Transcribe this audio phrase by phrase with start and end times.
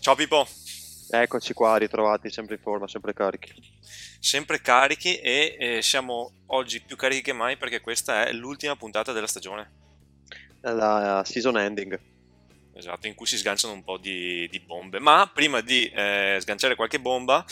[0.00, 0.46] Ciao Pippo.
[1.10, 3.52] Eccoci qua, ritrovati, sempre in forma, sempre carichi.
[4.18, 9.12] Sempre carichi e eh, siamo oggi più carichi che mai perché questa è l'ultima puntata
[9.12, 9.70] della stagione.
[10.62, 12.00] La season ending.
[12.72, 15.00] Esatto, in cui si sganciano un po' di, di bombe.
[15.00, 17.44] Ma prima di eh, sganciare qualche bomba,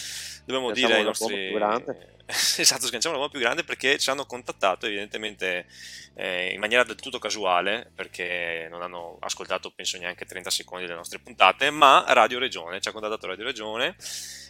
[0.47, 1.49] dobbiamo Sganciamo dire ai nostri...
[1.49, 2.17] più grande.
[2.59, 5.67] esatto, sganciamo una bomba più grande perché ci hanno contattato evidentemente
[6.15, 10.97] eh, in maniera del tutto casuale, perché non hanno ascoltato penso neanche 30 secondi delle
[10.99, 13.97] nostre puntate, ma Radio Regione, ci ha contattato Radio Regione.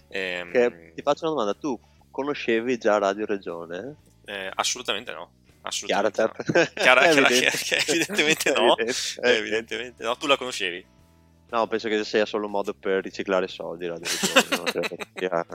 [0.09, 1.79] ehm, Che, ti faccio una domanda, tu
[2.11, 3.95] conoscevi già Radio Regione?
[4.27, 5.31] eh, assolutamente no.
[5.71, 6.53] Chiara, Assolutamente certo.
[6.53, 6.83] no.
[6.83, 7.57] Chiara, È chiara- evidente.
[7.59, 8.77] che- che evidentemente no.
[8.77, 10.17] evidente, Eh, evidentemente no.
[10.17, 10.87] Tu la conoscevi?
[11.51, 14.43] No, penso che sia solo un modo per riciclare soldi Radio Regione,
[14.73, 15.47] credo che sia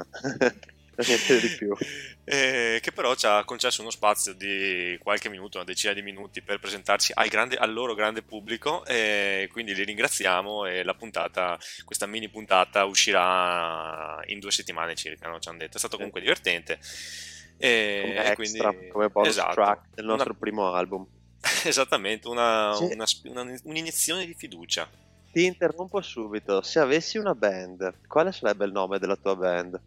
[0.98, 1.76] niente di più.
[2.26, 6.42] Eh, che però ci ha concesso uno spazio di qualche minuto, una decina di minuti
[6.42, 11.60] per presentarci al, grande- al loro grande pubblico e quindi li ringraziamo e la puntata,
[11.84, 15.38] questa mini puntata uscirà in due settimane circa, no?
[15.40, 15.76] ci hanno detto.
[15.76, 16.80] È stato comunque divertente.
[17.57, 19.54] E, Come e extra, quindi- come bonus esatto.
[19.55, 21.05] track del nostro Una- primo album.
[21.66, 23.28] esattamente, una, Sì.
[23.28, 24.90] una un'iniezione di fiducia.
[25.30, 29.78] Ti interrompo subito, se avessi una band, quale sarebbe il nome della tua band?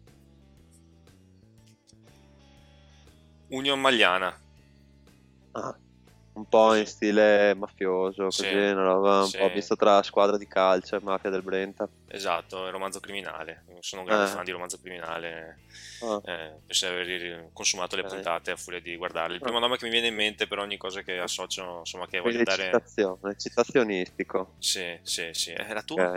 [3.49, 4.39] Union Magliana.
[5.55, 5.77] Ah,
[6.33, 9.37] un po' in stile mafioso, così, Sì, una roba un sì.
[9.37, 11.89] po' visto tra squadra di calcio e mafia del Brenta.
[12.09, 13.63] Esatto, è romanzo criminale.
[13.79, 14.27] Sono un grande Ah.
[14.27, 15.61] fan di romanzo criminale.
[16.01, 19.35] Ah, Eh, penso di aver consumato le puntate a furia di guardarle.
[19.35, 19.45] Il Ah.
[19.45, 22.41] primo nome che mi viene in mente per ogni cosa che associo, insomma, che voglio
[22.41, 22.81] quindi dare.
[22.81, 24.57] citazione, citazionistico.
[24.59, 25.51] Sì, sì, sì.
[25.53, 26.11] È la tua?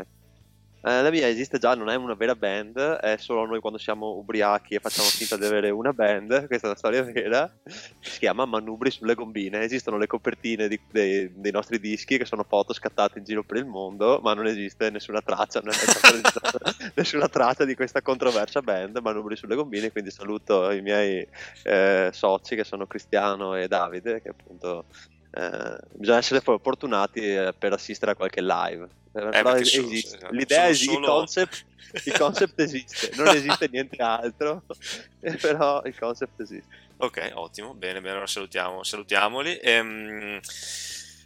[0.83, 4.17] Eh, la mia esiste già, non è una vera band, è solo noi quando siamo
[4.17, 7.53] ubriachi e facciamo finta di avere una band, questa è una storia vera,
[8.01, 12.45] si chiama Manubri sulle gombine, esistono le copertine di- dei, dei nostri dischi che sono
[12.49, 15.75] foto scattate in giro per il mondo, ma non esiste nessuna traccia, non
[16.97, 21.27] nessuna traccia di questa controversa band, Manubri sulle gombine, quindi saluto i miei
[21.65, 24.87] eh, soci che sono Cristiano e Davide, che appunto...
[25.33, 29.87] eh, bisogna essere fortunati eh, per assistere a qualche live Eh, però perché es- sono-
[29.87, 30.19] esiste.
[30.31, 31.65] l'idea esiste, solo- il, concept,
[32.05, 34.65] il concept esiste non esiste niente altro
[35.41, 37.73] però il concept esiste Ok, ottimo.
[37.73, 38.11] Bene, bene.
[38.11, 39.57] Allora salutiamo, salutiamoli.
[39.63, 40.39] Ehm,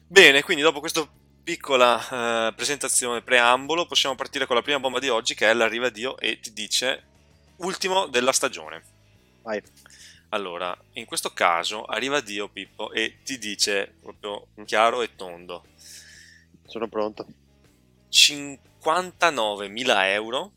[0.07, 1.05] bene, quindi dopo questa
[1.43, 5.91] piccola eh, presentazione, preambolo, possiamo partire con la prima bomba di oggi che è l'arriva
[5.91, 7.03] Dio e ti dice
[7.57, 8.85] ultimo della stagione.
[9.43, 9.61] vai
[10.35, 15.65] Allora, in questo caso arriva Dio Pippo e ti dice proprio chiaro e tondo
[16.67, 17.25] sono pronto
[18.11, 20.53] 59.000 euro,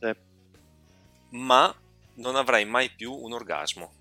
[0.00, 0.16] Eh,
[1.30, 1.74] ma
[2.16, 3.92] non avrai mai più un orgasmo.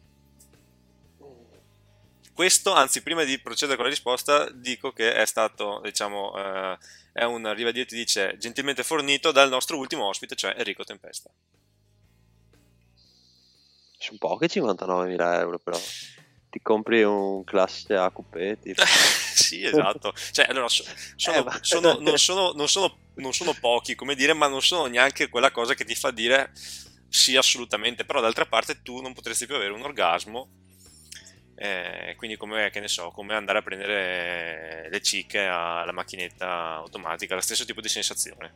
[2.34, 6.78] Questo, anzi, prima di procedere con la risposta, dico che è stato, diciamo, eh,
[7.14, 11.30] è un arriva Dio ti dice gentilmente fornito dal nostro ultimo ospite, cioè Enrico Tempesta.
[14.04, 15.78] Sono pochi 59.000 euro però
[16.50, 18.84] ti compri un classe A coupé tipo.
[18.86, 20.14] sì, esatto.
[20.32, 20.84] Cioè, allora, so-
[21.16, 24.62] sono- Eh, ma- sono- non, sono, non sono- non sono pochi, come dire, ma non
[24.62, 26.52] sono neanche quella cosa che ti fa dire
[27.10, 28.06] sì, assolutamente.
[28.06, 30.50] Però, d'altra parte, tu non potresti più avere un orgasmo.
[31.56, 37.36] eh, quindi, come che ne so, come andare a prendere le cicche alla macchinetta automatica,
[37.36, 38.54] lo stesso tipo di sensazione.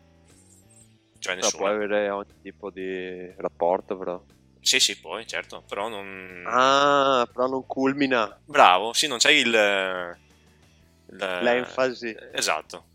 [1.20, 1.58] Cioè, nessuna.
[1.64, 4.22] puoi avere ogni tipo di rapporto però
[4.68, 6.44] Sì, sì, poi, certo, però non.
[6.46, 9.48] ah però non culmina Bravo, sì, non c'è il.
[9.48, 12.88] il- l'enfasi Esatto.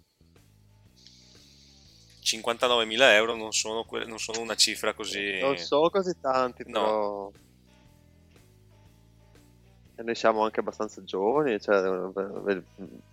[2.20, 5.38] 59.000 euro non sono, que- non sono una cifra così...
[5.40, 6.72] non so così tanti No.
[6.72, 7.32] però
[9.94, 12.64] e noi siamo anche abbastanza giovani cioè ve-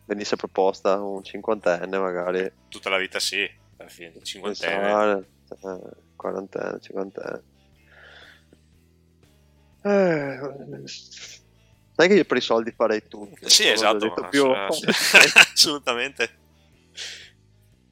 [0.03, 4.77] venisse proposta un cinquantenne magari Tutta la vita sì, alla fine, cinquantenne.
[4.81, 5.79] pensare cioè,
[6.15, 7.43] quarantenne cinquantenne
[9.81, 10.39] eh,
[11.95, 13.47] sai che io per i soldi farei tutto.
[13.49, 14.45] Sì, esatto, ma- più.
[14.45, 14.83] ass-
[15.53, 16.29] assolutamente.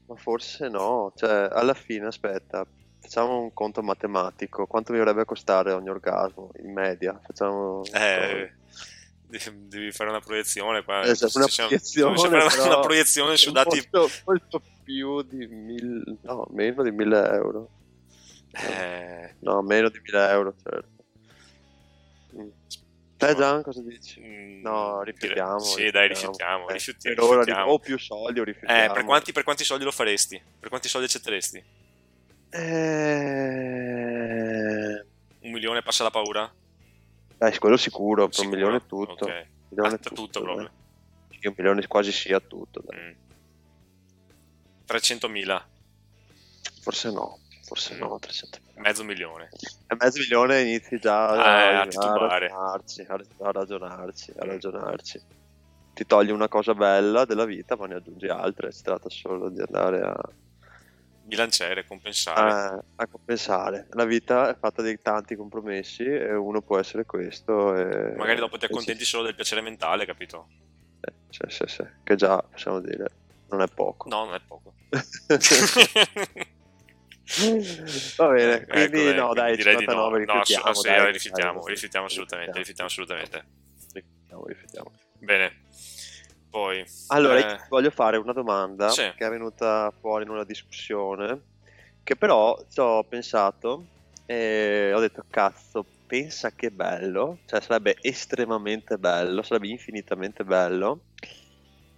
[0.07, 2.65] ma forse no cioè alla fine aspetta
[3.01, 4.65] facciamo un conto matematico.
[4.65, 7.19] Quanto mi dovrebbe costare ogni orgasmo in media?
[7.25, 8.51] Facciamo Eh,
[9.29, 11.03] devi fare una proiezione qua.
[11.03, 13.88] Esatto, una proiezione, siamo- però- una proiezione su dati...
[13.91, 17.69] molto, molto più di mille no meno di mille euro.
[18.51, 20.96] Eh, no meno di mille euro certo.
[23.18, 24.22] Te Gian cosa dici?
[24.22, 26.68] mm, No, rifiutiamo, Sì, dai, rifiutiamo.
[26.69, 27.72] Eh, per ora rifiutiamo.
[27.72, 30.39] o più soldi o rifiutiamo Eh, per quanti, per quanti soldi lo faresti?
[30.60, 31.63] Per quanti soldi accetteresti?
[32.50, 32.60] Eh...
[35.42, 36.51] Un milione passa la paura?
[37.38, 38.50] Dai, quello sicuro, per Sicuro?
[38.50, 39.25] un milione è tutto.
[39.25, 39.30] Ok.
[39.30, 40.68] Un milione Ah, tutto proprio.
[40.68, 41.39] dai.
[41.39, 42.81] Sì, un milione quasi sia tutto.
[42.86, 43.00] Dai.
[43.00, 43.12] Mm.
[44.86, 45.62] 300.000.
[46.81, 49.49] forse no, forse no, 300 Mezzo milione.
[49.87, 55.21] E mezzo milione inizi già Eh, a, a ragionarci, a, a ragionarci, a ragionarci.
[55.93, 58.71] Ti togli una cosa bella della vita, ma ne aggiungi altre.
[58.71, 60.15] Si tratta solo di andare a,
[61.23, 62.51] Bilanciere, compensare.
[62.51, 63.87] a- a compensare.
[63.91, 67.75] La vita è fatta di tanti compromessi e uno può essere questo.
[67.75, 70.47] E, Magari dopo ti accontenti solo del piacere mentale, capito?
[71.29, 73.07] Sì, sì, sì, sì, che già possiamo dire
[73.49, 74.07] non è poco.
[74.09, 74.73] No, non è poco.
[78.18, 80.33] Va bene, Ecco, quindi eh, no, quindi dai, direi di 59 no.
[80.33, 80.74] No, assu- riflettiamo.
[80.74, 83.45] sì, dai, rifiutiamo, dai, rifiutiamo assolutamente, rifiutiamo assolutamente.
[83.91, 84.91] Riflettiamo, riflettiamo.
[85.19, 85.56] Bene.
[86.50, 89.12] Poi Allora, eh, voglio fare una domanda Sì.
[89.15, 91.44] che è venuta fuori in una discussione,
[92.01, 93.88] che però ci ho pensato
[94.25, 101.03] e ho detto, cazzo, pensa che bello, cioè sarebbe estremamente bello, sarebbe infinitamente bello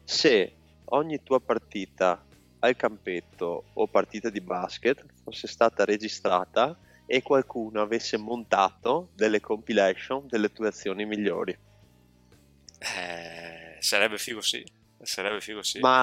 [0.04, 2.26] se ogni tua partita
[2.60, 10.26] al campetto o partita di basket fosse stata registrata e qualcuno avesse montato delle compilation
[10.28, 11.58] delle tue azioni migliori.
[12.80, 14.64] eh, sarebbe figo sì,
[15.02, 15.80] sarebbe figo sì.
[15.80, 16.02] Ma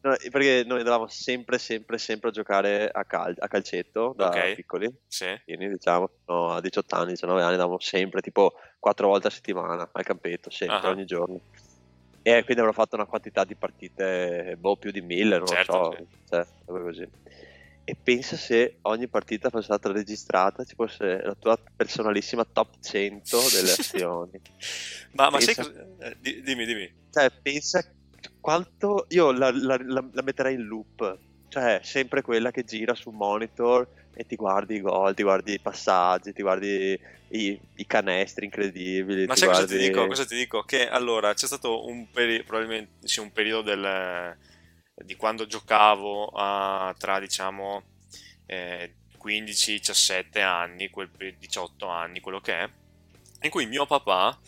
[0.00, 4.54] no, perché noi andavamo sempre, sempre, sempre a giocare a, cal- a calcetto da Ok.
[4.54, 5.40] piccoli, Sì.
[5.44, 9.88] quindi diciamo no, a 18 anni, 19 anni andavamo sempre tipo quattro volte a settimana
[9.92, 10.90] al campetto, sempre, Ah.
[10.90, 11.40] ogni giorno.
[12.20, 15.84] E quindi avrò fatto una quantità di partite, boh, più di mille, non Certo, lo
[15.84, 16.06] so, sì.
[16.28, 17.08] cioè, così.
[17.90, 23.38] E pensa se ogni partita fosse stata registrata, ci fosse la tua personalissima top 100
[23.50, 24.38] delle azioni.
[25.12, 25.88] Ma, ma sai Pensa- cosa...
[26.00, 26.92] eh, di- dimmi, dimmi.
[27.10, 27.82] Cioè, pensa
[28.40, 31.18] quanto io la, la- la- la metterei in loop.
[31.48, 35.60] Cioè, sempre quella che gira sul monitor e ti guardi i gol, ti guardi i
[35.60, 39.24] passaggi, ti guardi i, i canestri incredibili.
[39.24, 39.78] Ma ti sai cosa guardi...
[39.78, 40.06] ti dico?
[40.08, 40.62] Cosa ti dico?
[40.62, 44.36] Che allora c'è stato un periodo, probabilmente sì, un periodo del,
[45.04, 47.84] di quando giocavo a- tra diciamo
[48.46, 52.70] eh, 15-17 anni, quel, pe- 18 anni, quello che è,
[53.42, 54.38] in cui mio papà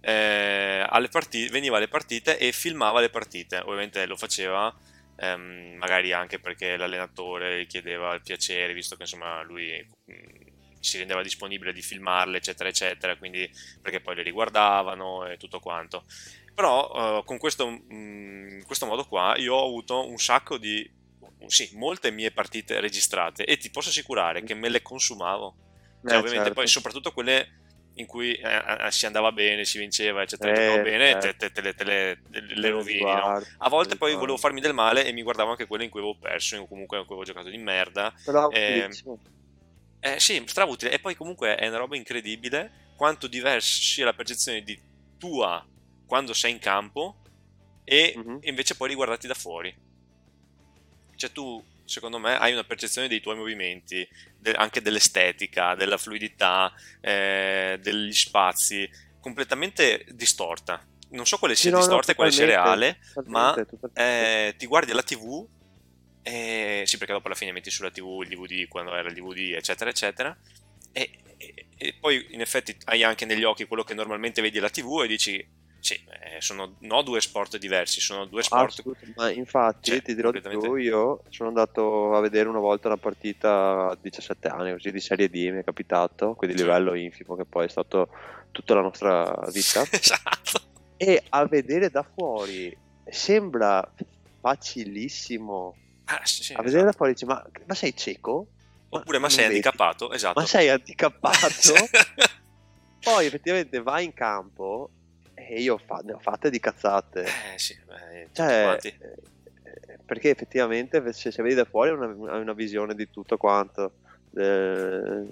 [0.00, 3.58] eh, alle partite, veniva alle partite e filmava le partite.
[3.58, 4.74] Ovviamente lo faceva
[5.16, 10.14] ehm, magari anche perché l'allenatore gli chiedeva il piacere, visto che insomma lui mh,
[10.80, 13.48] si rendeva disponibile di filmarle, eccetera, eccetera, quindi
[13.80, 16.04] perché poi le riguardavano e tutto quanto.
[16.54, 17.78] Però eh, con questo, mh,
[18.58, 20.88] in questo modo qua io ho avuto un sacco di,
[21.46, 25.56] sì, molte mie partite registrate e ti posso assicurare che me le consumavo.
[26.04, 26.52] Cioè, Eh, ovviamente certo.
[26.52, 27.48] poi soprattutto quelle
[27.94, 31.28] in cui eh, eh, si andava bene, si vinceva, eccetera, Eh, giocava bene, certo.
[31.34, 33.32] te, te- te le, te le- le rovini, no?
[33.32, 35.84] guardi, A volte te poi le volevo farmi del male e mi guardavo anche quelle
[35.84, 38.12] in cui avevo perso, o comunque in cui avevo giocato di merda.
[38.24, 38.88] Però Eh.
[40.02, 40.92] Eh, sì, strautile.
[40.92, 44.78] E poi comunque è una roba incredibile quanto diversa sia la percezione di
[45.18, 45.64] tua
[46.10, 47.18] quando sei in campo
[47.84, 48.38] e Mhm.
[48.42, 49.72] invece poi riguardarti da fuori.
[51.14, 54.04] Cioè tu, secondo me, hai una percezione dei tuoi movimenti,
[54.36, 58.90] de- anche dell'estetica, della fluidità, eh, degli spazi,
[59.20, 60.84] completamente distorta.
[61.10, 64.54] Non so quale sia no, no, distorta e quale sia totalmente, reale, ma totalmente, eh,
[64.58, 65.48] ti guardi alla TV,
[66.22, 69.54] e, sì, perché dopo alla fine metti sulla TV il DVD quando era il DVD,
[69.54, 70.36] eccetera, eccetera,
[70.92, 74.70] e, e- e poi in effetti hai anche negli occhi quello che normalmente vedi alla
[74.70, 78.82] TV e dici, sì, eh, sono no due sport diversi, sono due sport.
[79.16, 82.88] Ma infatti Cioè, ti dirò di completamente- più, io sono andato a vedere una volta
[82.88, 86.62] una partita a 17 anni, così di Serie D mi è capitato, quindi Sì.
[86.64, 88.08] livello infimo che poi è stato
[88.50, 90.60] tutta la nostra vita, esatto.
[90.96, 93.82] e a vedere da fuori sembra
[94.40, 96.96] facilissimo, Ah, sì, sì, a vedere da esatto.
[96.96, 98.48] fuori dici ma, ma sei cieco?
[98.88, 99.54] Oppure, ma sei vedi?
[99.58, 100.12] handicappato?
[100.12, 100.40] Esatto.
[100.40, 101.38] Ma sei handicappato?
[103.00, 104.90] Poi effettivamente vai in campo
[105.50, 107.24] e io fa- ne ho fatte di cazzate.
[107.24, 107.76] eh, sì,
[108.32, 113.36] Cioè, eh, perché effettivamente se, se vedi da fuori hai una, una visione di tutto
[113.36, 113.92] quanto
[114.36, 115.26] eh,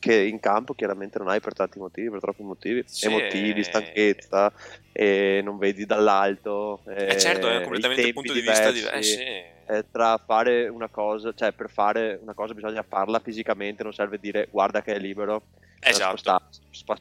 [0.00, 3.62] che in campo chiaramente non hai per tanti motivi, per troppi motivi, Sì, emotivi, eh.
[3.62, 4.52] stanchezza,
[4.92, 6.80] e non vedi dall'alto.
[6.86, 8.98] Eh, certo, è eh, completamente tempi punto di vista diverso.
[8.98, 9.52] Eh, sì.
[9.66, 14.18] Eh, tra fare una cosa, cioè per fare una cosa bisogna farla fisicamente, non serve
[14.18, 15.44] dire guarda che è libero,
[15.90, 16.40] Esatto.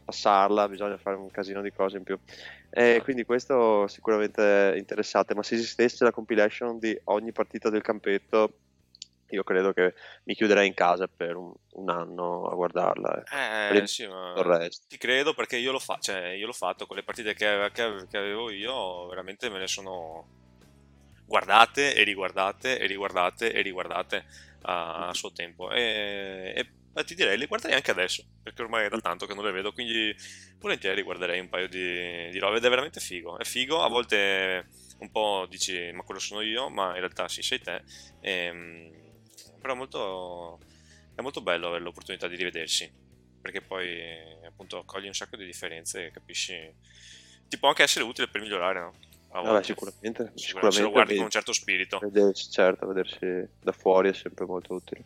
[0.06, 2.18] passarla, bisogna fare un casino di cose in più.
[2.70, 3.02] E Ah.
[3.02, 8.60] quindi questo sicuramente è interessante, ma se esistesse la compilation di ogni partita del campetto,
[9.28, 9.94] io credo che
[10.26, 13.24] mi chiuderei in casa per un, un anno a guardarla.
[13.24, 13.80] eh.
[13.80, 17.04] Eh, sì, ma ti credo perché io l'ho, fa- cioè, io l'ho fatto con le
[17.04, 20.28] partite che, che- che avevo io, veramente me ne sono
[21.26, 24.26] guardate e riguardate e riguardate e riguardate
[24.64, 25.72] a, a suo tempo.
[25.72, 29.34] E, e- e ti direi, le guarderei anche adesso, perché ormai è da tanto che
[29.34, 30.16] non le vedo, quindi
[30.60, 33.38] volentieri guarderei un paio di, di robe ed è veramente figo.
[33.38, 34.68] È figo, a volte
[35.00, 37.84] un po' dici, ma quello sono io, ma in realtà sì, sei te.
[38.22, 38.92] Ehm,
[39.60, 40.60] però molto,
[41.16, 42.92] è molto bello avere l'opportunità di rivedersi,
[43.42, 44.00] perché poi
[44.46, 46.54] appunto cogli un sacco di differenze e capisci...
[47.48, 48.94] Ti può anche essere utile per migliorare, no?
[49.30, 52.00] Vabbè, sicuramente, sicuramente, sicuramente lo guardi con un certo spirito.
[52.00, 55.04] Vedersi, certo, vedersi da fuori è sempre molto utile.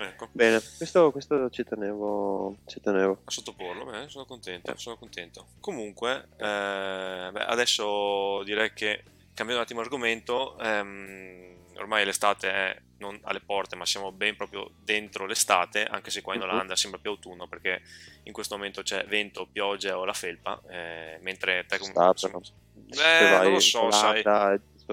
[0.00, 0.28] Ecco.
[0.30, 3.22] Bene, questo, questo ci, tenevo, ci tenevo.
[3.24, 5.48] A sottoporlo, beh, sono contento, sono contento.
[5.60, 9.02] Comunque, eh, beh, adesso direi che
[9.34, 14.70] cambiando un attimo argomento, ehm, ormai l'estate è non alle porte, ma siamo ben proprio
[14.82, 17.80] dentro l'estate, anche se qua in Olanda sembra più autunno perché
[18.24, 21.78] in questo momento c'è vento, pioggia o la felpa, eh, mentre te.
[21.78, 22.30] Stata,
[22.72, 24.22] Beh, non lo so, sai.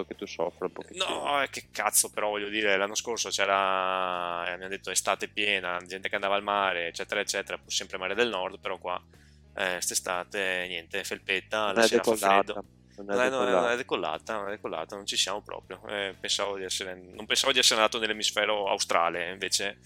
[0.04, 1.06] Che tu soffra un pochettino.
[1.06, 5.30] No, eh, che cazzo, però voglio dire, l'anno scorso c'era, eh, mi hanno detto estate
[5.30, 9.02] piena, gente che andava al mare, eccetera, eccetera, pur sempre mare del nord, però qua
[9.56, 12.66] eh, quest'estate niente, felpetta, la sera fa freddo.
[12.98, 15.82] Non è, non, è, non è, decollata, non è decollata, non ci siamo proprio.
[15.88, 19.80] Eh, pensavo essere, non pensavo di essere nato nell'emisfero australe, invece,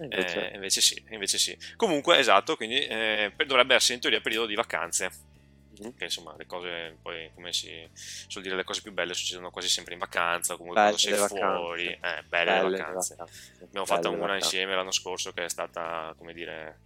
[0.00, 0.50] invece.
[0.50, 1.56] Eh, invece, sì, invece sì.
[1.76, 5.34] Comunque, esatto, quindi eh, dovrebbe essere in teoria periodo di vacanze.
[5.80, 5.96] Mm-hmm.
[5.96, 9.68] Che insomma, le cose, poi come si suol dire, le cose più belle succedono quasi
[9.68, 13.14] sempre in vacanza, comunque belle quando sei fuori, eh, belle, belle le vacanze.
[13.16, 13.52] vacanze.
[13.62, 14.44] Abbiamo fatto una vacanze.
[14.44, 16.78] insieme l'anno scorso che è stata, come dire,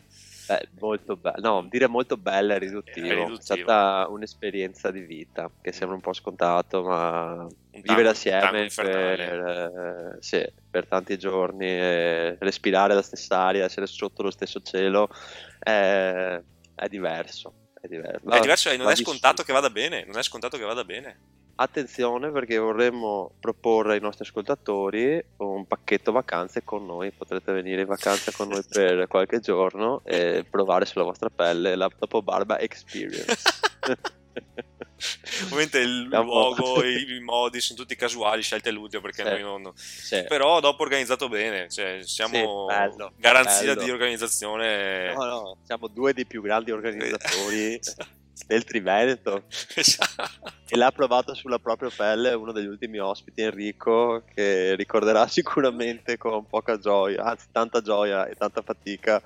[0.50, 3.06] Beh, molto bella, no, dire molto bella è riduttivo.
[3.06, 3.38] è riduttivo.
[3.38, 9.20] È stata un'esperienza di vita che sembra un po' scontato, ma un vivere assieme per,
[9.20, 15.08] eh, sì, per, tanti giorni, eh, respirare la stessa aria, essere sotto lo stesso cielo
[15.56, 16.42] è,
[16.74, 17.59] è diverso.
[17.80, 20.64] È diverso, è diverso e non è scontato che vada bene, non è scontato che
[20.64, 27.10] vada bene attenzione perché vorremmo proporre ai nostri ascoltatori un pacchetto vacanze con noi.
[27.10, 31.90] Potrete venire in vacanza con noi per qualche giorno e provare sulla vostra pelle la
[31.96, 33.42] Dopo Barba Experience.
[35.44, 39.30] Ovviamente il luogo, i, i, modi sono tutti casuali, scelte all'ultimo perché sì.
[39.30, 39.72] noi non.
[39.74, 40.24] Sì.
[40.28, 43.84] Però dopo organizzato bene, cioè, siamo sì, bello, garanzia bello.
[43.84, 45.14] di organizzazione.
[45.14, 47.80] No, no, siamo due dei più grandi organizzatori
[48.46, 49.44] del Triveneto
[49.74, 50.52] esatto.
[50.68, 56.46] e l'ha provato sulla propria pelle uno degli ultimi ospiti Enrico che ricorderà sicuramente con
[56.46, 59.22] poca gioia anzi tanta gioia e tanta fatica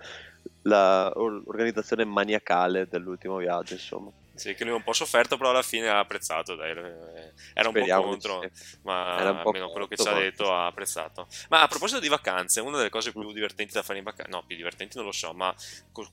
[0.62, 5.98] l'organizzazione maniacale dell'ultimo viaggio insomma sì, che lui un po' sofferto, però alla fine ha
[5.98, 6.54] apprezzato.
[6.54, 6.70] Dai.
[6.70, 8.78] Era un Speriamo po' contro, sì.
[8.82, 11.28] ma almeno quello che ci ha detto ha apprezzato.
[11.48, 14.44] Ma a proposito di vacanze, una delle cose più divertenti da fare in vacanza, no,
[14.44, 15.54] più divertenti non lo so, ma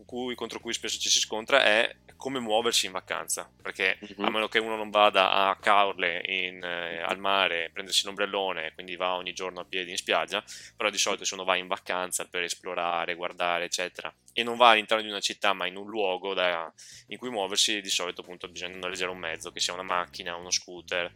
[0.05, 3.49] cui, contro cui spesso ci si scontra è come muoversi in vacanza.
[3.61, 4.25] Perché mm-hmm.
[4.25, 8.73] a meno che uno non vada a Caorle in, eh, al mare, prendersi un ombrellone,
[8.73, 10.43] quindi va ogni giorno a piedi in spiaggia,
[10.75, 14.69] però di solito se uno va in vacanza per esplorare, guardare, eccetera, e non va
[14.69, 16.71] all'interno di una città ma in un luogo da,
[17.07, 20.51] in cui muoversi, di solito appunto bisogna noleggiare un mezzo, che sia una macchina, uno
[20.51, 21.11] scooter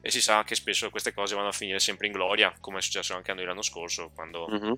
[0.00, 2.82] e si sa che spesso queste cose vanno a finire sempre in gloria, come è
[2.82, 4.72] successo anche a noi l'anno scorso quando mm-hmm.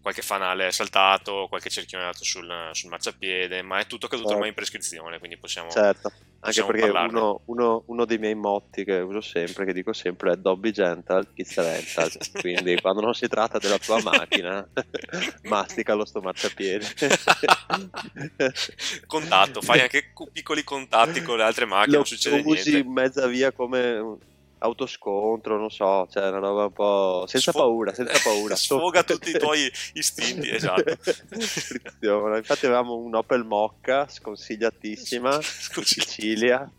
[0.00, 4.28] Qualche fanale è saltato, qualche cerchione è andato sul, sul marciapiede, ma è tutto caduto
[4.28, 4.32] certo.
[4.34, 5.70] ormai in prescrizione, quindi possiamo...
[5.70, 10.32] Certo anche perché uno, uno, uno, dei miei motti che uso sempre, che dico sempre,
[10.32, 12.10] è Dobby Gentle, pizza rental.
[12.40, 14.66] Quindi quando non si tratta della tua macchina,
[15.44, 16.86] masticalo sto marciapiede.
[19.06, 22.60] Contatto, fai anche piccoli contatti con le altre macchine, lo, non succede lo niente.
[22.60, 24.16] usi in mezza via come
[24.60, 27.24] autoscontro, non so, cioè una roba un po'...
[27.26, 28.54] senza Sfo- paura, senza paura.
[28.56, 30.90] Sfoga tutti i tuoi istinti, esatto.
[32.00, 36.70] Infatti avevamo un Opel Mocca sconsigliatissima in Sicilia,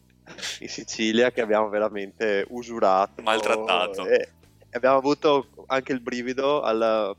[0.59, 3.21] in Sicilia che abbiamo veramente usurato.
[3.21, 4.05] Maltrattato.
[4.07, 4.29] E
[4.71, 7.15] abbiamo avuto anche il brivido alla,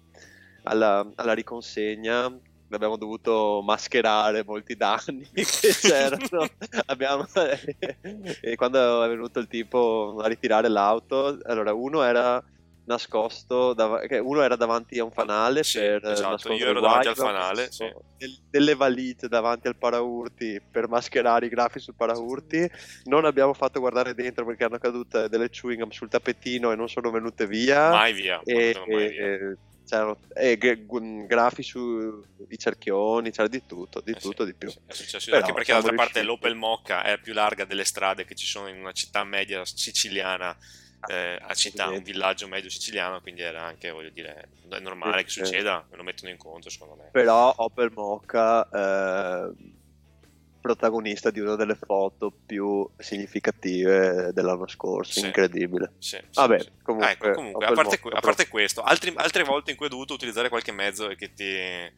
[0.62, 2.32] alla, alla riconsegna
[2.76, 6.48] abbiamo dovuto mascherare molti danni che c'erano.
[6.86, 7.26] abbiamo,
[8.40, 12.42] e quando è venuto il tipo a ritirare l'auto, allora uno era
[12.84, 17.14] nascosto, dav- uno era davanti a un fanale sì, per esatto, io ero davanti al
[17.14, 17.88] fanale, sì.
[18.16, 22.68] del, delle valigie davanti al paraurti per mascherare i grafi sul paraurti.
[23.04, 26.88] Non abbiamo fatto guardare dentro perché hanno cadute delle chewing gum sul tappetino e non
[26.88, 27.90] sono venute via.
[27.90, 28.40] Mai via.
[28.44, 29.56] E, mai via.
[29.92, 30.56] C'erano eh,
[31.26, 34.70] grafi sui cerchioni, c'era di tutto, di eh tutto, sì, di più.
[34.88, 38.46] Sì, Però, anche perché d'altra parte l'Opel Mocca è più larga delle strade che ci
[38.46, 40.56] sono in una città media siciliana,
[41.00, 45.24] ah, eh, a città, un villaggio medio siciliano, quindi era anche, voglio dire, è normale
[45.24, 47.10] che succeda, me lo mettono in conto secondo me.
[47.12, 48.68] Però Opel Mocca...
[48.70, 49.80] Eh
[50.62, 55.26] protagonista di una delle foto più significative dell'anno scorso, sì.
[55.26, 55.92] incredibile.
[55.98, 59.76] Sì, sì, Vabbè, comunque, ecco, comunque a, parte, a, parte, questo, altri, altre volte in
[59.76, 61.92] cui ho dovuto utilizzare qualche mezzo e che ti, eh,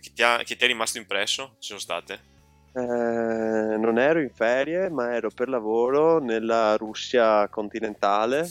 [0.00, 2.34] che ti, ha, che ti è rimasto impresso, ci sono state?
[2.72, 8.48] Eh, non ero in ferie, ma ero per lavoro nella Russia continentale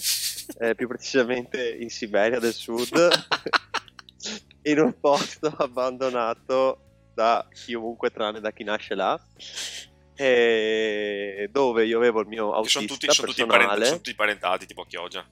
[0.59, 3.09] eh, più precisamente in Siberia del Sud,
[4.63, 6.84] in un posto abbandonato
[7.15, 9.19] da chiunque tranne da chi nasce là.
[10.17, 13.67] E dove io avevo il mio autista sono tutti, sono tutti, personale.
[13.67, 15.25] parent- sono tutti parentati, tipo a Chioggia.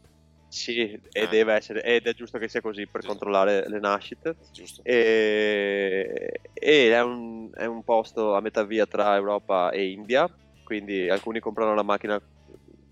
[0.50, 1.28] Sì, e Eh.
[1.30, 3.08] deve essere, ed è giusto che sia così per Giusto.
[3.08, 4.36] controllare le nascite.
[4.52, 4.84] Giusto.
[4.84, 10.30] E, e è, un, è un posto a metà via tra Europa e India,
[10.64, 12.22] quindi alcuni comprano la macchina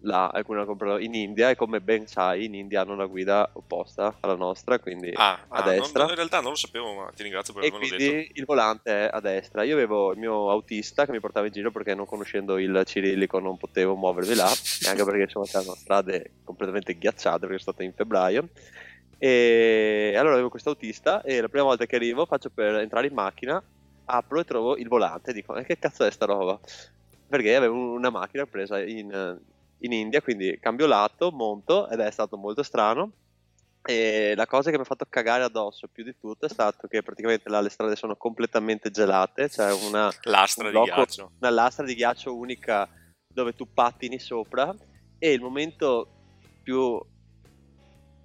[0.03, 3.50] là, alcuni la comprano in India e come ben sai in India hanno una guida
[3.53, 6.03] opposta alla nostra, quindi Ah, a ah, non- destra.
[6.10, 8.39] in realtà non lo sapevo, ma ti ringrazio per E avermelo quindi detto.
[8.39, 9.63] il volante è a destra.
[9.63, 13.39] Io avevo il mio autista che mi portava in giro perché non conoscendo il cirillico
[13.39, 17.84] non potevo muovermi là, e anche perché insomma c'erano strade completamente ghiacciate perché sono stato
[17.84, 18.50] in febbraio.
[19.17, 23.13] E allora avevo questo autista e la prima volta che arrivo faccio per entrare in
[23.13, 23.63] macchina,
[24.05, 26.60] apro e trovo il volante e dico, "Ma che cazzo è sta roba?
[27.27, 29.39] Perché avevo una macchina presa in,
[29.82, 33.12] in India, quindi cambio lato, monto ed è stato molto strano.
[33.84, 37.02] E la cosa che mi ha fatto cagare addosso più di tutto è stato che
[37.02, 41.32] praticamente là le strade sono completamente gelate, c'è una, Lastra un di blocco- ghiaccio.
[41.40, 42.88] una lastra di ghiaccio unica
[43.34, 44.76] dove tu pattini sopra
[45.18, 46.08] e il momento
[46.62, 47.00] più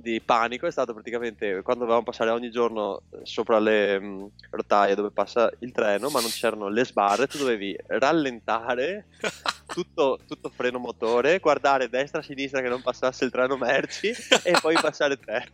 [0.06, 5.10] di panico è stato praticamente quando dovevamo passare ogni giorno sopra le mh, rotaie dove
[5.10, 9.06] passa il treno ma non c'erano le sbarre, tu dovevi rallentare
[9.66, 14.56] tutto, tutto freno motore, guardare destra e sinistra che non passasse il treno merci e
[14.60, 15.44] poi passare te.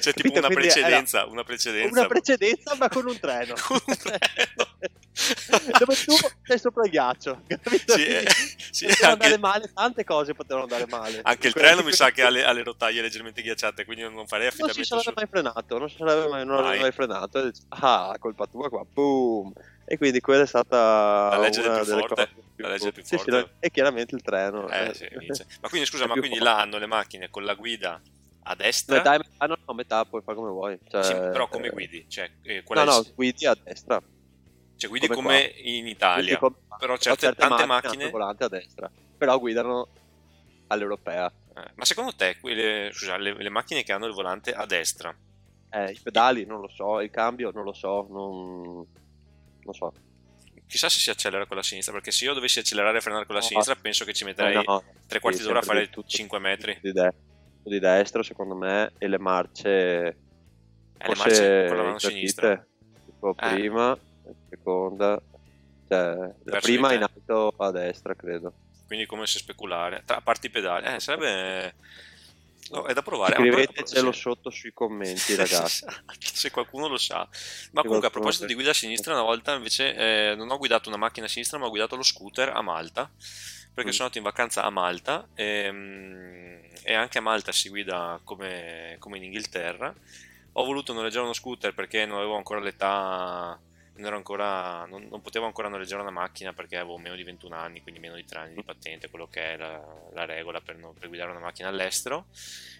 [0.00, 1.98] C'è tipo una Quindi precedenza, una precedenza.
[2.00, 3.54] Una precedenza ma con un treno.
[3.66, 4.70] Con un treno.
[5.78, 7.42] dove tu sei sopra il ghiaccio.
[7.46, 7.94] Capito?
[7.94, 8.24] Sì, eh,
[8.70, 11.20] sì, poteva anche- andare male, tante cose potevano andare male.
[11.22, 14.26] Anche il treno mi sa che ha le, ha le rotaie leggermente ghiacciate, quindi non
[14.26, 16.64] farei non si affidamento sarebbe mai frenato, non si sarebbe mai, non Mai.
[16.64, 17.38] avrebbe mai frenato.
[17.40, 19.52] E dici, ah, colpa tua qua, boom.
[19.84, 22.14] E quindi quella è stata La legge una più delle forte.
[22.14, 24.68] cose più La più Sì, sì, e chiaramente il treno.
[24.70, 25.44] Eh, sì, inizia.
[25.60, 26.44] Ma quindi scusa, ma quindi forte.
[26.44, 28.00] là hanno le macchine con la guida
[28.44, 28.96] a destra?
[28.96, 30.78] Metà, e- ah, no, no, metà puoi fare come vuoi.
[30.88, 32.04] Cioè, Sì, però come eh, guidi?
[32.08, 34.00] Cioè, eh, No, no, guidi a destra.
[34.76, 36.38] cioè, guidi come, come in Italia.
[36.38, 39.88] Come- Però certe- tante hanno macchine- il volante a destra, però guidano
[40.68, 41.32] all'europea.
[41.54, 45.14] Eh, ma secondo te, quelle, scusa, le, le macchine che hanno il volante a destra,
[45.74, 48.86] Eh, I pedali non lo so, il cambio non lo so, non,
[49.64, 49.90] non so.
[50.66, 53.34] chissà se si accelera con la sinistra, perché se io dovessi accelerare e frenare con
[53.36, 53.46] la No.
[53.46, 56.78] sinistra, penso che ci metterei no, tre quarti sì, d'ora a fare tutto- 5 metri.
[56.82, 57.14] Di, de-
[57.70, 59.68] di destra, secondo me, e le marce.
[60.98, 62.66] Eh, le marce con la mano invertite, sinistra.
[63.04, 63.54] Tipo Eh.
[63.54, 63.98] prima,
[64.48, 65.20] seconda,
[65.88, 68.52] cioè, la prima in alto a destra, credo.
[68.86, 70.02] Quindi come se speculare.
[70.04, 70.86] Tra, a parte i pedali.
[70.86, 71.74] Eh, sarebbe...
[72.70, 73.34] No, è da provare.
[73.34, 74.20] Ah, Scrivetecelo sì.
[74.20, 75.84] sotto sui commenti, ragazzi.
[75.84, 77.28] Esatto, se qualcuno lo sa.
[77.72, 80.88] Ma comunque, a proposito di guida a sinistra, una volta invece eh, non ho guidato
[80.88, 83.10] una macchina a sinistra, ma ho guidato lo scooter a Malta.
[83.74, 83.92] Perché Mm.
[83.92, 89.16] sono andato in vacanza a Malta ehm, e, anche a Malta si guida come, come
[89.16, 89.94] in Inghilterra.
[90.54, 93.58] Ho voluto noleggiare uno scooter perché non avevo ancora l'età,
[93.94, 97.56] non, ero ancora, non, non potevo ancora noleggiare una macchina perché avevo meno di 21
[97.56, 99.82] anni, quindi meno di 3 anni di patente, quello che è la,
[100.12, 102.26] la regola per, non- per guidare una macchina all'estero.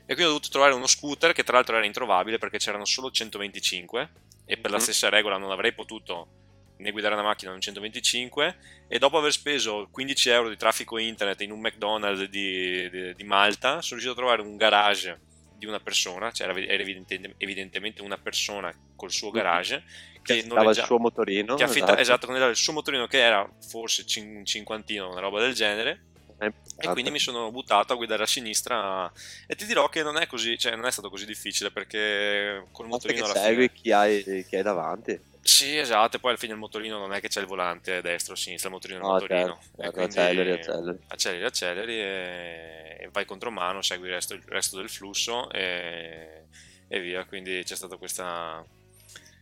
[0.05, 3.11] E quindi ho dovuto trovare uno scooter che tra l'altro era introvabile perché c'erano solo
[3.11, 4.11] 125
[4.45, 4.83] e per la Mhm.
[4.83, 6.41] stessa regola non avrei potuto
[6.83, 8.57] né guidare una macchina un 125
[8.89, 13.25] e dopo aver speso 15 euro di traffico internet in un McDonald's di, di- di
[13.25, 15.21] Malta sono riuscito a trovare un garage
[15.57, 19.85] di una persona, cioè era, era evidente- evidentemente una persona col suo garage
[20.23, 21.55] che, Che stava il noleggia- suo motorino.
[21.55, 22.01] che affitta, esatto.
[22.01, 26.05] esatto, con il suo motorino che era forse un cinquantino, una roba del genere
[26.41, 26.93] Eh, e esatto.
[26.93, 29.11] quindi mi sono buttato a guidare a sinistra
[29.47, 32.89] e ti dirò che non è così, cioè non è stato così difficile perché col
[32.89, 35.31] motorino che alla segui fine hai, chi hai davanti.
[35.45, 38.33] Sì, esatto, e poi alla fine il motorino non è che c'è il volante destra
[38.33, 39.59] o sinistra, il motorino è il No, motorino.
[39.61, 40.99] certo, certo, acceleri, acceleri.
[41.09, 46.47] acceleri, acceleri e, e vai contromano, segui il resto, il resto del flusso e,
[46.87, 47.25] e via.
[47.25, 48.65] Quindi c'è stata questa,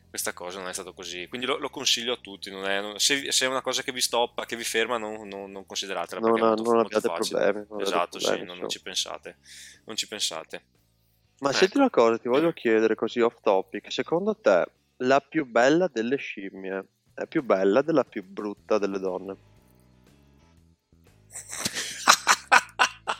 [0.08, 1.28] questa cosa, non è stato così.
[1.28, 2.50] Quindi lo, lo consiglio a tutti.
[2.50, 5.50] non è- se, se è una cosa che vi stoppa, che vi ferma, non, non-
[5.52, 6.20] non consideratela.
[6.20, 7.40] Non, molto, non abbiate facile.
[7.40, 7.66] problemi.
[7.68, 9.36] non Esatto, problemi, sì, non, non ci pensate.
[9.84, 10.64] Non ci pensate.
[11.40, 11.58] Ma Ecco.
[11.58, 13.92] senti una cosa, ti voglio chiedere così off topic.
[13.92, 14.66] Secondo te
[15.02, 16.84] la più bella delle scimmie
[17.14, 19.36] è più bella della più brutta delle donne?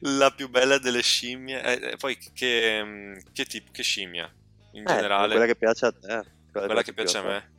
[0.00, 1.62] La più bella delle scimmie.
[1.62, 4.30] Eh, eh, poi che, mm, che tipo, che scimmia?
[4.72, 6.24] In Eh, generale, quella che piace a te.
[6.52, 7.50] quella che piace a me.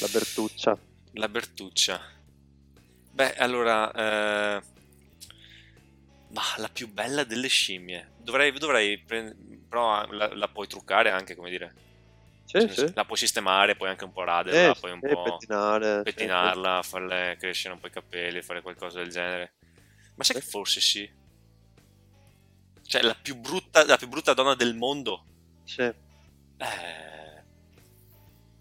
[0.00, 0.78] La Bertuccia.
[1.12, 2.00] La Bertuccia.
[3.12, 4.62] Beh, allora, eh,
[6.28, 8.10] ma la più bella delle scimmie.
[8.18, 9.34] Dovrei, dovrei pre-
[9.70, 11.76] però la, la puoi truccare anche, come dire.
[12.44, 12.92] Sì, sì.
[12.94, 16.04] La puoi sistemare, puoi anche un po' raderla, Eh, poi un sì, po' pettinare.
[16.14, 19.54] sì, pettinarla, farle crescere un po' i capelli, fare qualcosa del genere.
[20.16, 21.10] Ma sai che forse sì?
[22.82, 25.28] Cioè, la più brutta, la più brutta donna del mondo.
[25.64, 25.90] Sì.
[26.58, 27.44] Eh,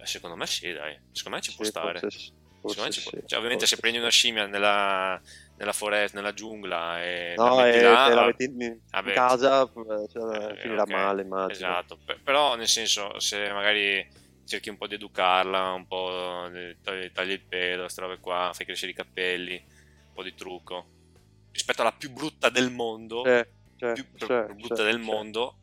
[0.03, 0.97] secondo me sì, dai.
[1.11, 1.99] Secondo me ci può Sì, stare.
[1.99, 3.99] forse, forse ci può- sì, cioè, ovviamente se forse prendi sì.
[3.99, 5.21] una scimmia nella,
[5.59, 8.79] nella foresta, nella giungla e la No, metti e là, te la ah, metti in,
[8.91, 11.51] vabbè, casa, eh, cioè, eh, finirà ok, male, immagino.
[11.51, 14.05] Esatto, Pe- però nel senso se magari
[14.43, 16.47] cerchi un po' di educarla, un po'
[16.81, 20.89] togli, tagli il pelo, queste robe qua, fai crescere i capelli, un po' di trucco,
[21.51, 23.43] rispetto alla più brutta del mondo, Sì,
[23.77, 25.59] sì, più sì, più brutta del mondo,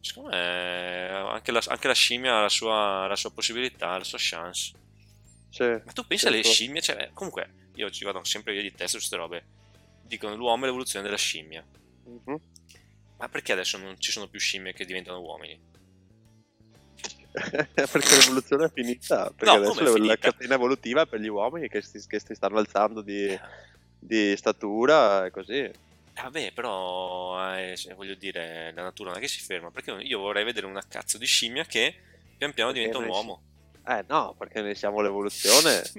[0.00, 4.18] secondo me anche la, anche la scimmia ha la sua, la sua possibilità, la sua
[4.20, 4.72] chance.
[5.50, 6.52] Sì, Ma tu pensa alle certo.
[6.52, 9.44] scimmie, cioè, comunque io ci vado sempre via di testa su queste robe.
[10.02, 11.64] Dicono l'uomo è l'evoluzione della scimmia.
[12.04, 12.40] Mhm.
[13.18, 15.60] Ma perché adesso non ci sono più scimmie che diventano uomini?
[17.74, 20.16] perché l'evoluzione è finita perché No, adesso è la finita?
[20.16, 23.38] catena evolutiva per gli uomini che si, che si stanno alzando di,
[23.98, 25.74] di statura e così Eh,
[26.22, 29.70] Vabbè, però eh, cioè, voglio dire, la natura non è che si ferma.
[29.70, 31.94] Perché io vorrei vedere una cazzo di scimmia che
[32.36, 33.42] pian piano diventa un uomo.
[33.88, 35.82] Eh no perché noi siamo l'evoluzione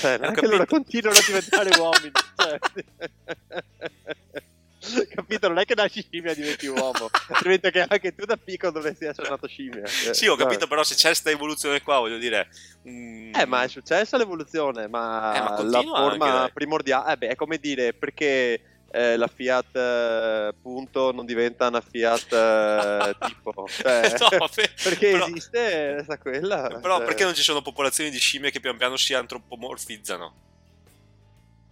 [0.00, 2.58] cioè, non Ho è che loro continuano a diventare uomini cioè.
[5.14, 8.72] capito non è che nasci scimmia e diventi uomo altrimenti che anche tu da piccolo
[8.72, 10.38] dovresti essere nato scimmia Sì, ho No.
[10.44, 12.48] capito, però se c'è questa evoluzione qua, voglio dire...
[12.88, 17.28] mm, Eh, ma è successa l'evoluzione, ma, Eh, ma la forma anche, primordiale, eh beh,
[17.28, 23.66] è come dire perché eh, la Fiat eh, punto non diventa una Fiat eh, tipo,
[23.68, 26.78] cioè, No, vabbè, perché però- esiste resta quella.
[26.80, 30.48] Però cioè, perché non ci sono popolazioni di scimmie che pian piano si antropomorfizzano?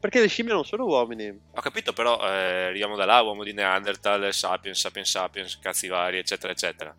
[0.00, 1.26] perché le scimmie non sono uomini.
[1.28, 6.18] Ho capito, però eh, arriviamo da là, uomo di Neanderthal, Sapiens, Sapiens Sapiens, cazzi vari,
[6.18, 6.94] eccetera, eccetera.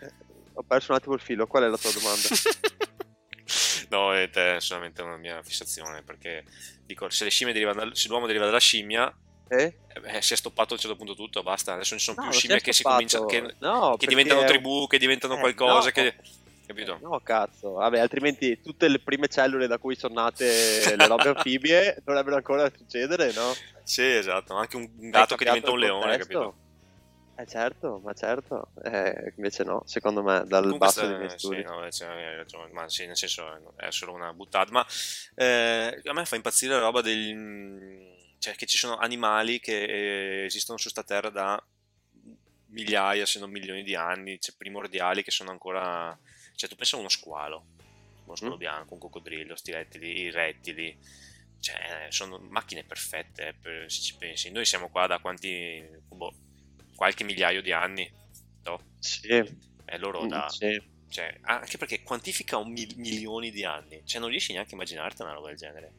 [0.00, 0.12] Eh,
[0.54, 2.28] Ho perso un attimo il filo, qual è la tua domanda?
[3.90, 6.44] no, è te- è solamente una mia fissazione, perché
[6.86, 9.12] dico, se, le scimmie derivano dal- se l'uomo deriva dalla scimmia,
[9.52, 9.74] Eh?
[10.04, 12.28] eh, si è stoppato a un certo punto tutto, basta, adesso non ci sono No,
[12.30, 15.92] più scimmie che si cominciano, che, No, che diventano tribù, che diventano Eh, qualcosa, no.
[15.92, 16.16] che...
[16.64, 16.98] Capito?
[17.02, 21.96] No, cazzo, vabbè, altrimenti tutte le prime cellule da cui sono nate le robe anfibie
[22.04, 23.52] dovrebbero ancora succedere, no?
[23.82, 26.58] Sì, esatto, anche un gatto che diventa un leone, capito?
[27.34, 31.62] Eh certo, ma certo, eh, invece no, secondo me, dal Comunque basso dei miei sì,
[31.62, 34.86] no, cioè, hai ragione, ma sì, nel senso è solo una buttata, ma
[35.34, 38.18] eh, a me fa impazzire la roba del...
[38.40, 41.64] cioè che ci sono animali che eh, esistono su sta terra da
[42.68, 46.18] migliaia, se non milioni di anni, cioè primordiali che sono ancora...
[46.54, 47.66] cioè tu pensa a uno squalo,
[48.24, 48.58] uno squalo Mm.
[48.58, 50.96] bianco, un coccodrillo, sti rettili, i rettili,
[51.60, 54.50] cioè sono macchine perfette, eh, per- se ci pensi.
[54.50, 55.84] Noi siamo qua da quanti...
[56.08, 56.34] boh,
[56.94, 58.10] qualche migliaio di anni,
[58.64, 58.80] no?
[59.00, 59.42] Sì,
[59.84, 60.54] E loro mm, da...
[60.54, 60.80] sì.
[61.08, 64.02] Cioè, anche perché quantifica un mil- milioni di anni.
[64.06, 65.94] Cioè, non riesci neanche a immaginarti una roba del genere.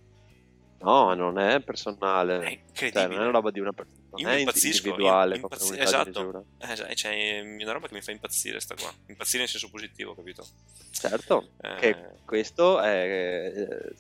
[0.81, 3.07] No, non è È personale, cioè incredibile.
[3.07, 6.45] non è una roba di una persona, non Io è individuale io di esatto.
[6.59, 8.91] Eh, cioè, cioè, è una roba che mi fa impazzire sta qua.
[9.07, 10.45] Impazzire in senso positivo, capito?
[10.91, 13.51] Certo, Eh, che questo è...
[13.55, 13.93] eh,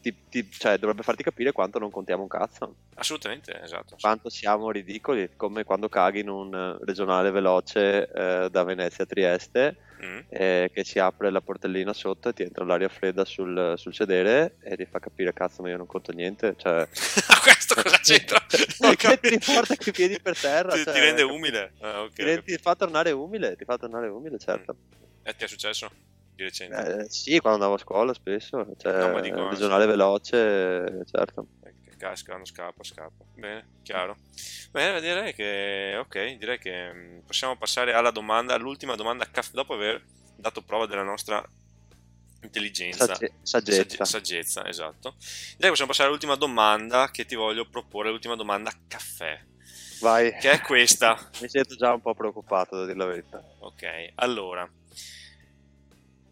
[0.00, 3.96] ti- ti- cioè, dovrebbe farti capire quanto non contiamo un cazzo, assolutamente, esatto.
[4.00, 9.06] quanto siamo ridicoli, come quando caghi in un eh, regionale veloce eh, da Venezia a
[9.06, 10.18] Trieste Mm.
[10.30, 14.56] eh, che si apre la portellina sotto e ti entra l'aria fredda sul, sul sedere
[14.60, 16.88] e ti fa capire cazzo ma io non conto niente cioè
[17.42, 18.44] Questo cosa c'entra?
[18.48, 21.72] che ti riporta coi piedi per terra Ti, cioè, ti rende umile.
[21.80, 24.76] Ah, ok, ti, ti fa tornare umile ti fa tornare umile certo
[25.22, 25.88] E ti è successo?
[26.34, 27.02] Di recente?
[27.02, 31.46] Eh, sì quando andavo a scuola spesso cioè No, dico, regionale veloce certo
[32.02, 33.24] casca, non scappa, scappa.
[33.34, 34.16] Bene, chiaro.
[34.72, 40.04] Bene, direi che, ok, direi che mm, possiamo passare alla domanda, all'ultima domanda, dopo aver
[40.36, 41.40] dato prova della nostra
[42.42, 43.06] intelligenza.
[43.06, 45.14] Sagge- saggezza Sagge- saggezza, esatto.
[45.18, 49.40] Direi che possiamo passare all'ultima domanda che ti voglio proporre, l'ultima domanda caffè,
[50.00, 51.16] vai che è questa.
[51.40, 54.68] mi sento già un po' preoccupato da dire la verità Ok, allora,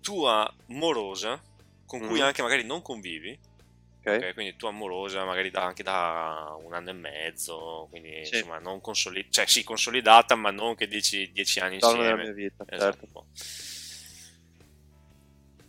[0.00, 1.40] tua morosa,
[1.86, 2.24] con cui Mhm.
[2.24, 3.38] anche magari non convivi,
[4.16, 8.36] ok Ok, quindi tu amorosa magari da, anche da un anno e mezzo, quindi Sì.
[8.36, 12.22] insomma non consolidata, cioè sì consolidata ma non che dici dieci anni della insieme.
[12.24, 13.06] mia vita Esatto.
[13.06, 13.26] certo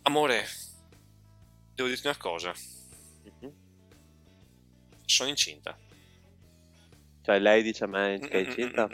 [0.02, 0.44] Amore,
[1.74, 2.52] devo dirti una cosa,
[3.22, 3.52] Mhm.
[5.04, 5.78] sono incinta.
[7.24, 8.92] cioè lei dice a me che è Mm, mm, incinta mm,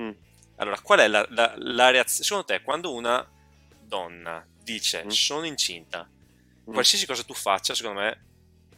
[0.00, 0.04] mm.
[0.08, 0.10] Mm.
[0.56, 2.24] Allora, qual è la, la- la reazione?
[2.24, 3.28] Secondo te, quando una
[3.80, 5.08] donna dice Mm.
[5.08, 6.21] sono incinta, Mm.
[6.64, 8.24] Qualsiasi cosa tu faccia, secondo me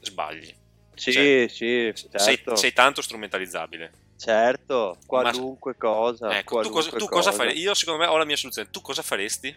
[0.01, 0.55] sbagli.
[0.95, 3.93] Sì, Cioè, sì, Sei, certo, sei tanto strumentalizzalizzabile.
[4.17, 7.43] certo, qualunque cosa, Ecco, tu, cosa, qualunque tu cosa cosa.
[7.43, 7.61] faresti?
[7.61, 8.71] Io secondo me ho la mia soluzione.
[8.71, 9.55] Tu cosa faresti?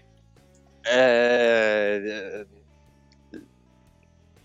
[0.82, 2.46] Eh,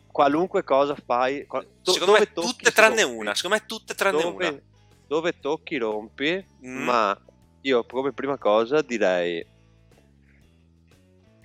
[0.06, 3.16] qualunque cosa fai, qua- do- Secondo me tocchi, tutte tranne rompi.
[3.18, 3.34] una.
[3.34, 4.60] Secondo me tutte tranne dove, una.
[5.06, 6.82] dove tocchi rompi, Mm.
[6.82, 7.18] ma
[7.62, 9.44] io come prima cosa direi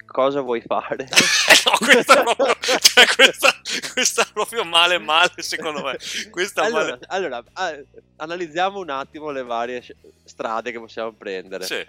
[0.07, 1.07] cosa vuoi fare?
[1.65, 3.53] no, questa proprio, cioè, questa,
[3.93, 5.97] questa proprio male male secondo me.
[6.31, 7.05] Questa allora, male.
[7.07, 7.43] allora,
[8.15, 9.83] analizziamo un attimo le varie
[10.23, 11.65] strade che possiamo prendere.
[11.65, 11.85] Sì.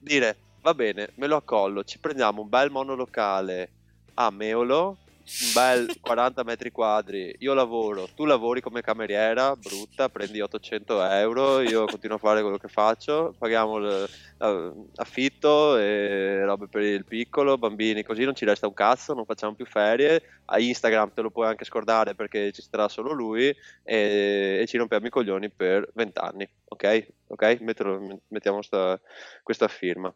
[0.00, 3.70] Dire, va bene, me lo accollo, ci prendiamo un bel monolocale
[4.14, 4.96] a Meolo,
[5.40, 11.60] un bel 40 metri quadri, io lavoro, tu lavori come cameriera, brutta, prendi 800 euro,
[11.60, 17.04] io continuo a fare quello che faccio, paghiamo l- eh, affitto e robe per il
[17.04, 21.20] piccolo, bambini, così non ci resta un cazzo, non facciamo più ferie, a Instagram te
[21.20, 23.46] lo puoi anche scordare perché ci sarà solo lui
[23.82, 27.06] e, e ci rompiamo i coglioni per 20 anni, ok?
[27.28, 27.58] Ok?
[27.60, 28.98] Mettelo- mettiamo sta-
[29.42, 30.12] questa firma.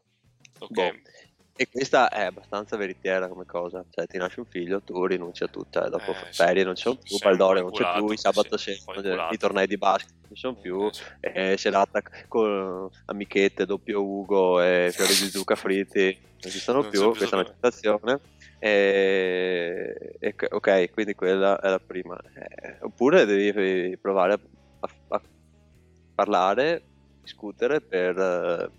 [0.59, 0.71] Ok.
[0.71, 0.93] Boh.
[1.55, 5.49] E questa è abbastanza veritiera come cosa, cioè ti nasce un figlio, tu rinunci a
[5.49, 8.97] tutto, eh, dopo Eh, ferie non sono più, Baldore non c'è più, sabato sì, sera
[8.97, 9.35] eh, inculato.
[9.35, 11.03] i tornei di basket non sono più, Eh, sì.
[11.21, 17.11] eh, serata con amichette, doppio Ugo e fiori di zucca fritti, non esistono Non più,
[17.11, 18.21] c'è questa è una citazione.
[18.59, 22.17] E, e- ok, quindi quella è la prima.
[22.35, 24.41] Eh, oppure devi provare a,
[25.09, 25.23] a-
[26.15, 28.71] parlare, discutere per, eh,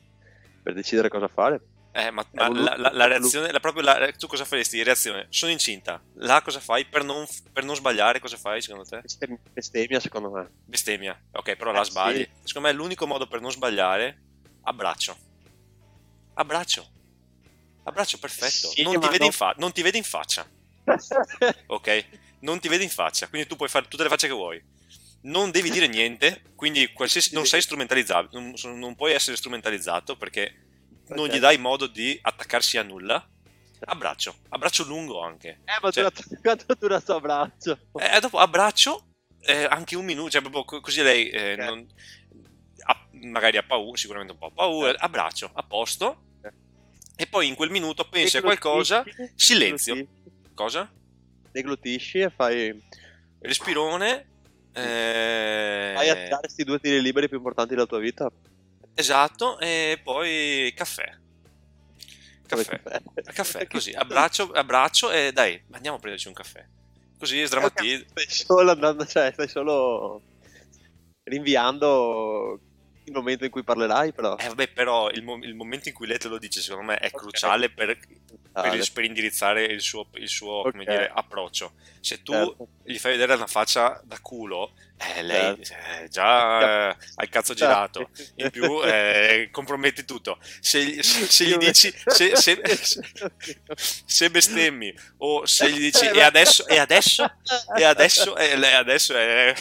[0.61, 1.61] per decidere cosa fare.
[1.95, 4.81] Eh, ma, ma la, la- la reazione, la, proprio la- tu cosa faresti?
[4.81, 6.01] Reazione, sono incinta.
[6.15, 6.85] Là cosa fai?
[6.85, 8.99] Per non, per non sbagliare, cosa fai secondo te?
[9.01, 10.49] Bestem- Bestemmia secondo me.
[10.65, 11.19] Bestemmia.
[11.33, 11.91] Ok, però Eh, la sì.
[11.91, 12.27] sbagli.
[12.43, 14.21] Secondo me l'unico modo per non sbagliare,
[14.63, 15.15] abbraccio.
[16.35, 16.89] Abbraccio.
[17.83, 18.69] Abbraccio perfetto.
[18.69, 20.47] Sì, non, ti vedi no- in fa- non ti vedi in faccia,
[21.67, 22.05] ok?
[22.39, 24.61] Non ti vedi in faccia, quindi tu puoi fare tutte le facce che vuoi.
[25.25, 30.53] Non devi dire niente, quindi qualsiasi, non sei strumentalizzato, non, non puoi essere strumentalizzato perché
[31.09, 33.25] non gli dai modo di attaccarsi a nulla.
[33.85, 35.59] Abbraccio, abbraccio lungo anche.
[35.65, 37.77] Eh, ma Cioè- dura, quanto dura sto abbraccio?
[37.99, 39.07] E dopo abbraccio
[39.41, 41.59] eh, anche un minuto, cioè proprio co- così lei eh, Ok.
[41.59, 41.87] non-
[42.85, 44.95] ha- magari ha paura, sicuramente un po' paura, Eh.
[44.99, 46.23] abbraccio, a posto.
[46.41, 46.51] Ok.
[47.17, 49.03] E poi in quel minuto pensi a qualcosa,
[49.35, 49.95] silenzio.
[49.95, 50.89] deglutisci- cosa?
[51.51, 52.81] Deglutisci e fai,
[53.39, 54.27] Respirone.
[54.71, 58.31] eh, fai a tirare questi due tiri liberi più importanti della tua vita.
[58.93, 61.17] Esatto, e poi caffè.
[62.45, 62.81] Caffè.
[62.81, 63.01] caffè.
[63.33, 66.65] Caffè, così, abbraccio, abbraccio e dai, andiamo a prenderci un caffè.
[67.17, 68.05] Così sdrammatizzi.
[68.09, 70.21] Stai solo andando, cioè, stai solo
[71.23, 72.59] rinviando
[73.05, 74.35] il momento in cui parlerai, però.
[74.37, 76.97] Eh vabbè, però il, mo- il momento in cui lei te lo dice, secondo me,
[76.97, 77.21] è Ok.
[77.21, 77.97] cruciale per,
[78.53, 78.85] per, Vale.
[78.93, 80.89] per indirizzare il suo, il suo, come Ok.
[80.89, 81.73] dire, approccio.
[81.99, 82.67] Se tu Certo.
[82.83, 84.73] gli fai vedere una faccia da culo,
[85.15, 86.03] eh, lei Certo.
[86.03, 88.09] eh, già eh, ha il cazzo girato.
[88.13, 88.31] Certo.
[88.43, 90.37] In più eh, comprometti tutto.
[90.59, 92.61] Se, gli- se- se gli dici, se, se-
[94.05, 97.23] se bestemmi o se gli dici e adesso, e adesso,
[97.75, 99.53] e adesso, e adesso è,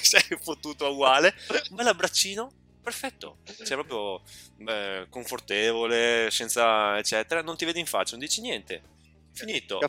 [0.42, 1.34] fottuto uguale,
[1.70, 3.38] un bel abbraccino, perfetto.
[3.44, 4.22] Sei proprio
[4.66, 8.82] eh, confortevole, senza eccetera, non ti vedi in faccia, non dici niente.
[9.32, 9.78] Finito.
[9.78, 9.84] Do-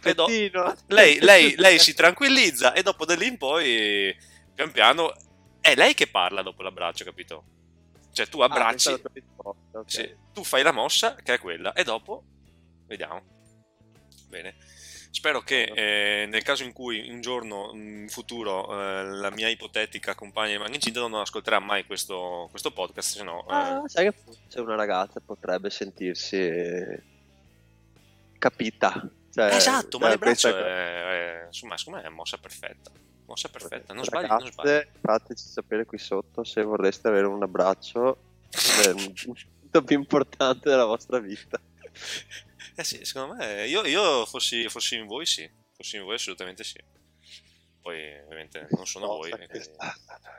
[0.87, 4.15] lei, lei- lei si tranquillizza e dopo da lì in poi,
[4.53, 5.13] pian piano,
[5.59, 7.43] è lei che parla dopo l'abbraccio, capito?
[8.13, 9.89] Cioè tu Ah, abbracci, questa è la tua risposta, ok.
[9.91, 12.23] sì, tu fai la mossa che è quella e dopo
[12.87, 13.23] vediamo.
[14.29, 14.55] Bene.
[15.15, 20.15] Spero che eh, nel caso in cui un giorno in futuro eh, la mia ipotetica
[20.15, 23.41] compagna rimanga incinta non ascolterà mai questo, questo podcast, se no...
[23.47, 24.17] eh, Ah, sai che
[24.49, 27.01] c'è una ragazza potrebbe sentirsi eh,
[28.39, 29.07] capita.
[29.31, 32.91] Cioè, esatto, ma cioè, l'abbraccio questa- è, è- insomma, secondo me è mossa perfetta.
[33.25, 34.87] Mossa perfetta, non Ragazze, sbagli, non sbagli.
[34.99, 38.17] Fateci sapere qui sotto se vorreste avere un abbraccio
[38.83, 38.95] del
[39.25, 41.59] momento più importante della vostra vita.
[42.75, 46.63] Eh sì, secondo me, io, io fossi, fossi in voi sì, fossi in voi assolutamente
[46.63, 46.79] sì.
[47.81, 49.95] Poi ovviamente non sono voi, Tosta, quindi- questa,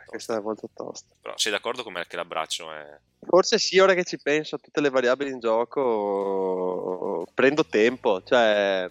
[0.06, 1.14] questa è molto tosta.
[1.20, 2.98] però sei d'accordo con me che l'abbraccio è...
[3.20, 8.90] Forse sì, ora che ci penso a tutte le variabili in gioco, prendo tempo, cioè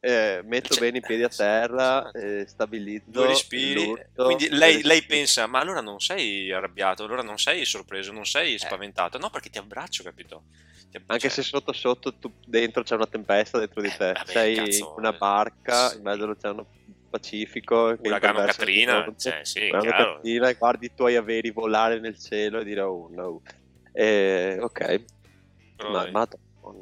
[0.00, 2.18] eh, metto Cioè, bene i piedi a sì, terra, sì.
[2.18, 3.10] eh, stabilizzo.
[3.10, 5.06] Due respiri, l'urto, quindi lei, lei respiri.
[5.06, 8.26] pensa, ma allora non sei arrabbiato, allora non sei sorpreso, non Eh.
[8.26, 10.44] sei spaventato, no perché ti abbraccio, capito?
[10.90, 13.96] Ti ab- Anche cioè, se sotto sotto tu, dentro c'è una tempesta dentro di Eh,
[13.96, 15.96] te, vabbè, sei cazzo, una eh, barca, sì.
[15.96, 16.68] in mezzo all'oceano
[17.08, 19.68] Pacifico, Uragano Katrina, cioè, sì.
[19.70, 23.42] Katrina, e guardi i tuoi averi volare nel cielo e dire oh no.
[23.92, 25.04] Eh, ok,
[25.88, 26.26] ma, ma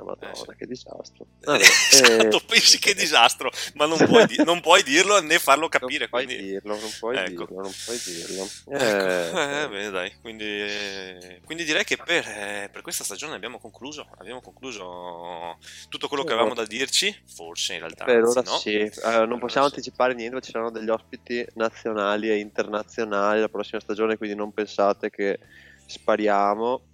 [0.04, 0.44] Madonna, Eh, sì.
[0.56, 1.26] che disastro.
[1.56, 6.00] esatto, eh, pensi che disastro, ma non puoi, di- non puoi dirlo né farlo capire.
[6.00, 6.44] Non puoi quindi...
[6.44, 7.30] dirlo, non puoi Ecco.
[7.46, 8.48] dirlo, non puoi dirlo.
[8.68, 10.12] Ecco, Eh, eh, bene, dai.
[10.20, 14.06] Quindi, eh, quindi direi che per, eh, per questa stagione abbiamo concluso.
[14.18, 15.58] Abbiamo concluso
[15.88, 17.14] tutto quello che avevamo da dirci.
[17.26, 18.04] Forse in realtà.
[18.04, 18.56] Per anzi, ora no.
[18.58, 19.74] sì, Eh, non possiamo sì.
[19.74, 24.52] anticipare niente, ma ci saranno degli ospiti nazionali e internazionali la prossima stagione, quindi non
[24.52, 25.38] pensate che
[25.86, 26.87] spariamo,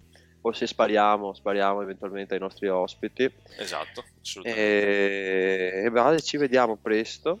[0.47, 3.29] o se spariamo, spariamo eventualmente ai nostri ospiti.
[3.57, 4.61] Esatto, assolutamente.
[5.81, 7.39] E, e beh, ci vediamo presto,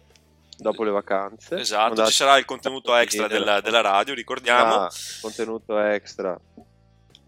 [0.57, 1.57] dopo le vacanze.
[1.59, 4.73] Esatto, Andate- ci sarà il contenuto extra della, della radio, ricordiamo.
[4.75, 4.91] Ah,
[5.21, 6.35] contenuto extra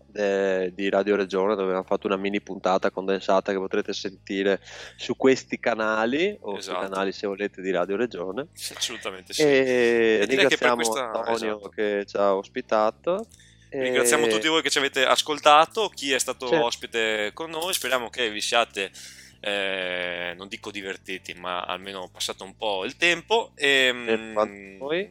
[0.07, 4.59] de- di Radio Regione dove abbiamo fatto una mini puntata condensata che potrete sentire
[4.95, 6.79] su questi canali o Esatto.
[6.79, 9.43] sui canali se volete di Radio Regione Assolutamente sì.
[9.43, 11.69] e, E direi che per ringraziamo questa- Antonio esatto.
[11.69, 13.27] che ci ha ospitato
[13.69, 16.53] e- Ringraziamo tutti voi che ci avete ascoltato, chi è stato Sì.
[16.55, 18.91] ospite con noi, speriamo che vi siate,
[19.39, 23.51] eh, non dico divertiti, ma almeno passato un po' il tempo.
[23.55, 25.09] E, quanto voi.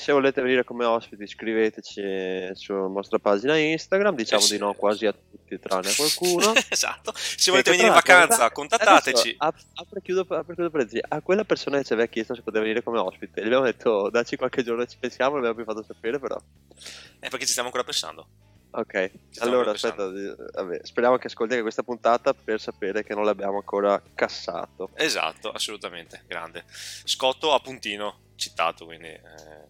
[0.00, 4.14] Se volete venire come ospiti, scriveteci sulla nostra pagina Instagram.
[4.16, 4.52] Diciamo Eh sì.
[4.54, 6.52] di no quasi a tutti, tranne a qualcuno.
[6.70, 9.34] esatto, se volete venire in tra vacanza, adesso- contattateci.
[9.38, 11.00] adesso, ap- apro e chiudo, parentesi.
[11.06, 14.08] A quella persona che ci aveva chiesto se poteva venire come ospite, gli abbiamo detto
[14.10, 16.40] dacci qualche giorno ci pensiamo, non abbiamo più fatto sapere, però.
[17.18, 18.26] È perché ci stiamo ancora pensando.
[18.72, 23.56] Ok, allora aspetta, vabbè, speriamo che ascolti anche questa puntata per sapere che non l'abbiamo
[23.56, 24.90] ancora cassato.
[24.94, 26.64] Esatto, assolutamente, grande.
[26.68, 29.20] Scotto a puntino, citato, quindi eh,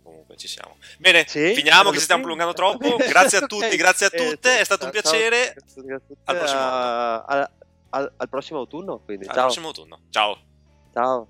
[0.02, 0.76] comunque ci siamo.
[0.98, 2.96] Bene, Sì, finiamo che ci stiamo prolungando troppo.
[3.08, 5.54] Grazie a tutti, Ok, grazie a tutte, è stato un piacere.
[5.74, 7.50] ciao, grazie a tutti, Al prossimo a- al-
[7.92, 9.44] al- al prossimo autunno, quindi Al ciao.
[9.44, 10.00] prossimo autunno.
[10.10, 10.38] Ciao.
[10.92, 11.28] Ciao.